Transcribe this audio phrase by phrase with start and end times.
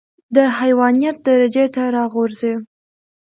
[0.35, 2.53] د حيوانيت درجې ته راغورځي.